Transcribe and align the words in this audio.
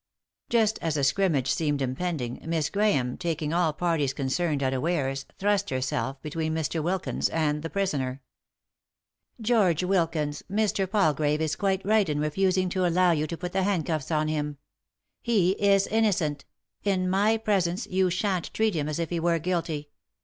Just 0.49 0.79
as 0.81 0.97
a 0.97 1.03
scrimmage 1.03 1.51
seemed 1.51 1.79
impending 1.79 2.41
Miss 2.47 2.71
Grahame, 2.71 3.17
taking 3.19 3.53
all 3.53 3.71
parties 3.71 4.13
concerned 4.13 4.63
unawares, 4.63 5.27
thrust 5.37 5.69
herself 5.69 6.19
between 6.23 6.55
Mr. 6.55 6.81
Wilkins 6.81 7.29
and 7.29 7.61
the 7.61 7.69
prisoner. 7.69 8.19
"George 9.39 9.83
Wilkins, 9.83 10.41
Mr. 10.51 10.89
Palgrave 10.89 11.39
is 11.39 11.55
quite 11.55 11.85
right 11.85 12.09
in 12.09 12.19
refusing 12.19 12.67
to 12.69 12.83
allow 12.87 13.11
yon 13.11 13.27
to 13.27 13.37
put 13.37 13.51
the 13.51 13.59
handcufls 13.61 14.09
on 14.09 14.27
him. 14.27 14.57
He 15.21 15.51
is 15.63 15.85
innocent; 15.85 16.45
in 16.83 17.07
my 17.07 17.37
presence 17.37 17.85
you 17.85 18.09
shan't 18.09 18.51
treat 18.55 18.73
him 18.73 18.89
as 18.89 18.97
if 18.97 19.11
he 19.11 19.19
were 19.19 19.37
guilty. 19.37 19.91